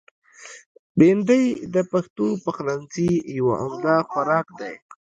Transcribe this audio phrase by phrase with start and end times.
[0.97, 4.73] بېنډۍ د پښتو پخلنځي یو عمده خوراک دی